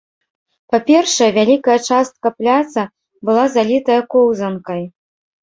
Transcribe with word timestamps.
Па-першае, 0.75 1.27
вялікая 1.35 1.75
частка 1.89 2.27
пляца 2.39 2.87
была 3.31 3.45
залітая 3.59 4.01
коўзанкай. 4.17 4.83